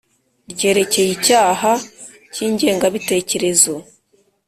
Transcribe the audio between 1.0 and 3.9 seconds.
icyaha cy ingengabitekerezo